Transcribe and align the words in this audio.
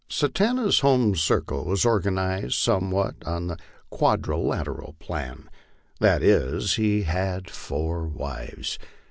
Satanta's 0.09 0.79
home 0.79 1.13
circle 1.13 1.63
was 1.65 1.85
organized 1.85 2.55
somewhat 2.55 3.17
on 3.23 3.45
the 3.45 3.57
quadrilateral 3.91 4.95
plan; 4.97 5.47
that 5.99 6.23
is, 6.23 6.73
he 6.73 7.03
had 7.03 7.47
four 7.51 8.07
wives. 8.07 8.79